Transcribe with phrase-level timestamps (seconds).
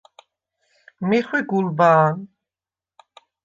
[1.07, 2.13] მი ხვი გულბა̄ნ.